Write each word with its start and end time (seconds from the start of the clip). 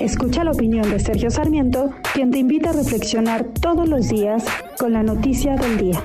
Escucha 0.00 0.44
la 0.44 0.52
opinión 0.52 0.88
de 0.90 1.00
Sergio 1.00 1.28
Sarmiento, 1.28 1.90
quien 2.14 2.30
te 2.30 2.38
invita 2.38 2.70
a 2.70 2.72
reflexionar 2.72 3.44
todos 3.44 3.88
los 3.88 4.08
días 4.08 4.44
con 4.78 4.92
la 4.92 5.02
noticia 5.02 5.56
del 5.56 5.76
día. 5.76 6.02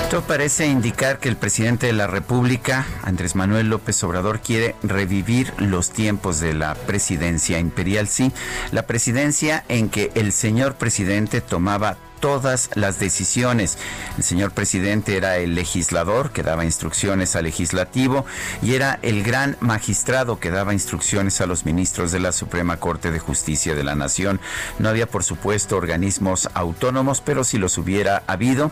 Esto 0.00 0.22
parece 0.22 0.66
indicar 0.66 1.18
que 1.18 1.28
el 1.28 1.36
presidente 1.36 1.88
de 1.88 1.92
la 1.92 2.06
República, 2.06 2.86
Andrés 3.02 3.34
Manuel 3.34 3.68
López 3.68 4.02
Obrador, 4.04 4.40
quiere 4.40 4.76
revivir 4.82 5.52
los 5.58 5.90
tiempos 5.90 6.40
de 6.40 6.54
la 6.54 6.74
presidencia 6.74 7.58
imperial, 7.58 8.08
sí, 8.08 8.32
la 8.70 8.86
presidencia 8.86 9.64
en 9.68 9.90
que 9.90 10.10
el 10.14 10.32
señor 10.32 10.76
presidente 10.76 11.40
tomaba 11.40 11.96
todas 12.20 12.70
las 12.74 12.98
decisiones. 12.98 13.78
El 14.16 14.24
señor 14.24 14.52
presidente 14.52 15.16
era 15.16 15.36
el 15.36 15.54
legislador 15.54 16.30
que 16.30 16.42
daba 16.42 16.64
instrucciones 16.64 17.36
al 17.36 17.44
legislativo 17.44 18.24
y 18.62 18.74
era 18.74 18.98
el 19.02 19.22
gran 19.22 19.56
magistrado 19.60 20.40
que 20.40 20.50
daba 20.50 20.72
instrucciones 20.72 21.40
a 21.40 21.46
los 21.46 21.64
ministros 21.64 22.12
de 22.12 22.20
la 22.20 22.32
Suprema 22.32 22.78
Corte 22.78 23.10
de 23.10 23.18
Justicia 23.18 23.74
de 23.74 23.84
la 23.84 23.94
Nación. 23.94 24.40
No 24.78 24.88
había, 24.88 25.06
por 25.06 25.24
supuesto, 25.24 25.76
organismos 25.76 26.48
autónomos, 26.54 27.20
pero 27.20 27.44
si 27.44 27.58
los 27.58 27.78
hubiera 27.78 28.22
habido, 28.26 28.70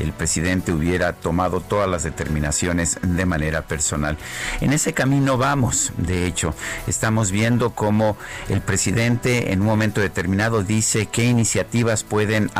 el 0.00 0.12
presidente 0.12 0.72
hubiera 0.72 1.12
tomado 1.12 1.60
todas 1.60 1.88
las 1.88 2.02
determinaciones 2.02 2.98
de 3.02 3.26
manera 3.26 3.62
personal. 3.62 4.16
En 4.60 4.72
ese 4.72 4.92
camino 4.92 5.38
vamos, 5.38 5.92
de 5.96 6.26
hecho, 6.26 6.54
estamos 6.86 7.30
viendo 7.30 7.70
cómo 7.70 8.16
el 8.48 8.60
presidente 8.60 9.52
en 9.52 9.60
un 9.60 9.66
momento 9.66 10.00
determinado 10.00 10.62
dice 10.62 11.06
qué 11.06 11.24
iniciativas 11.24 12.04
pueden 12.04 12.50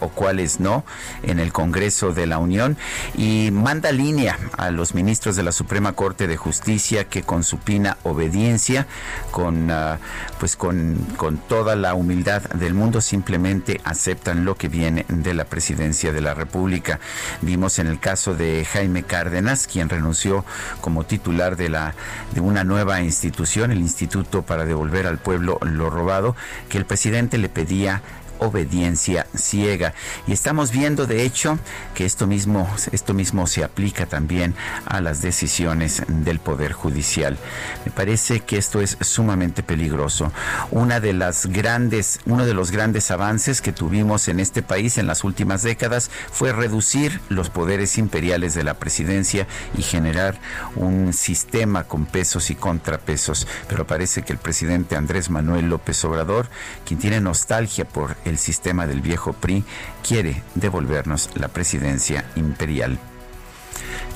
o 0.00 0.08
cuáles 0.08 0.60
no 0.60 0.84
en 1.22 1.38
el 1.38 1.52
Congreso 1.52 2.12
de 2.12 2.26
la 2.26 2.38
Unión 2.38 2.76
y 3.14 3.50
manda 3.52 3.92
línea 3.92 4.38
a 4.56 4.70
los 4.70 4.94
ministros 4.94 5.36
de 5.36 5.42
la 5.42 5.52
Suprema 5.52 5.92
Corte 5.92 6.26
de 6.26 6.36
Justicia 6.36 7.04
que 7.04 7.22
con 7.22 7.44
supina 7.44 7.96
obediencia, 8.02 8.86
con 9.30 9.70
uh, 9.70 9.98
pues 10.38 10.56
con, 10.56 10.96
con 11.16 11.36
toda 11.36 11.76
la 11.76 11.94
humildad 11.94 12.42
del 12.54 12.74
mundo 12.74 13.00
simplemente 13.00 13.80
aceptan 13.84 14.44
lo 14.44 14.56
que 14.56 14.68
viene 14.68 15.04
de 15.08 15.34
la 15.34 15.44
presidencia 15.44 16.12
de 16.12 16.20
la 16.20 16.34
República. 16.34 17.00
Vimos 17.40 17.78
en 17.78 17.86
el 17.86 17.98
caso 17.98 18.34
de 18.34 18.64
Jaime 18.64 19.02
Cárdenas, 19.02 19.66
quien 19.66 19.88
renunció 19.88 20.44
como 20.80 21.04
titular 21.04 21.56
de 21.56 21.68
la 21.68 21.94
de 22.34 22.40
una 22.40 22.64
nueva 22.64 23.00
institución, 23.02 23.70
el 23.70 23.78
Instituto 23.78 24.42
para 24.42 24.64
devolver 24.64 25.06
al 25.06 25.18
pueblo 25.18 25.58
lo 25.62 25.90
robado, 25.90 26.34
que 26.68 26.78
el 26.78 26.86
presidente 26.86 27.38
le 27.38 27.48
pedía 27.48 28.02
obediencia 28.42 29.26
ciega. 29.34 29.94
Y 30.26 30.32
estamos 30.32 30.70
viendo, 30.70 31.06
de 31.06 31.24
hecho, 31.24 31.58
que 31.94 32.04
esto 32.04 32.26
mismo, 32.26 32.68
esto 32.92 33.14
mismo 33.14 33.46
se 33.46 33.64
aplica 33.64 34.06
también 34.06 34.54
a 34.86 35.00
las 35.00 35.22
decisiones 35.22 36.02
del 36.08 36.38
Poder 36.38 36.72
Judicial. 36.72 37.38
Me 37.84 37.90
parece 37.90 38.40
que 38.40 38.58
esto 38.58 38.80
es 38.80 38.96
sumamente 39.00 39.62
peligroso. 39.62 40.32
Una 40.70 41.00
de 41.00 41.12
las 41.12 41.46
grandes, 41.46 42.20
uno 42.26 42.46
de 42.46 42.54
los 42.54 42.70
grandes 42.70 43.10
avances 43.10 43.60
que 43.60 43.72
tuvimos 43.72 44.28
en 44.28 44.40
este 44.40 44.62
país 44.62 44.98
en 44.98 45.06
las 45.06 45.24
últimas 45.24 45.62
décadas 45.62 46.10
fue 46.30 46.52
reducir 46.52 47.20
los 47.28 47.50
poderes 47.50 47.98
imperiales 47.98 48.54
de 48.54 48.64
la 48.64 48.74
presidencia 48.74 49.46
y 49.76 49.82
generar 49.82 50.38
un 50.76 51.12
sistema 51.12 51.84
con 51.84 52.06
pesos 52.06 52.50
y 52.50 52.54
contrapesos. 52.54 53.46
Pero 53.68 53.86
parece 53.86 54.22
que 54.22 54.32
el 54.32 54.38
presidente 54.38 54.96
Andrés 54.96 55.30
Manuel 55.30 55.68
López 55.68 56.04
Obrador, 56.04 56.48
quien 56.84 57.00
tiene 57.00 57.20
nostalgia 57.20 57.86
por 57.86 58.16
el 58.24 58.31
el 58.32 58.38
sistema 58.38 58.86
del 58.86 59.00
viejo 59.00 59.32
PRI 59.32 59.62
quiere 60.06 60.42
devolvernos 60.54 61.30
la 61.34 61.48
presidencia 61.48 62.24
imperial. 62.34 62.98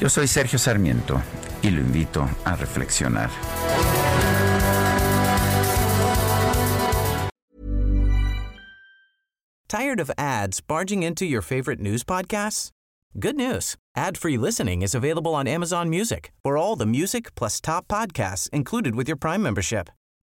Yo 0.01 0.09
soy 0.09 0.27
Sergio 0.27 0.59
Sarmiento 0.59 1.23
y 1.63 1.71
lo 1.71 1.81
invito 1.81 2.29
a 2.45 2.57
reflexionar. 2.57 3.31
Tired 9.69 10.01
of 10.01 10.11
ads 10.17 10.61
barging 10.61 11.03
into 11.03 11.25
your 11.25 11.43
favorite 11.43 11.81
news 11.81 12.05
podcasts? 12.05 12.71
Good 13.19 13.37
news. 13.37 13.77
Ad-free 13.97 14.39
listening 14.39 14.83
is 14.83 14.95
available 14.95 15.35
on 15.35 15.49
Amazon 15.49 15.89
Music. 15.89 16.33
For 16.45 16.57
all 16.57 16.77
the 16.77 16.87
music 16.87 17.35
plus 17.35 17.61
top 17.61 17.89
podcasts 17.89 18.49
included 18.51 18.95
with 18.95 19.09
your 19.09 19.17
Prime 19.17 19.43
membership. 19.43 19.89